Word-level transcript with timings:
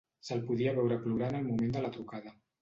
Se'l 0.27 0.39
podia 0.45 0.73
sentir 0.77 0.97
plorar 1.03 1.27
en 1.35 1.37
el 1.41 1.45
moment 1.51 1.77
de 1.77 1.85
la 1.85 1.93
trucada. 1.99 2.35